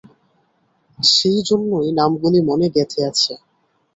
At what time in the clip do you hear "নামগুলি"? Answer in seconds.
1.91-2.39